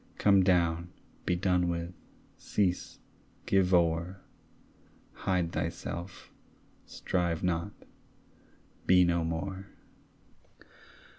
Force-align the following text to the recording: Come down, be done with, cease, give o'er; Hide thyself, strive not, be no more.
Come 0.17 0.41
down, 0.41 0.89
be 1.27 1.35
done 1.35 1.69
with, 1.69 1.93
cease, 2.35 2.97
give 3.45 3.71
o'er; 3.71 4.19
Hide 5.13 5.51
thyself, 5.51 6.31
strive 6.87 7.43
not, 7.43 7.73
be 8.87 9.03
no 9.03 9.23
more. 9.23 9.67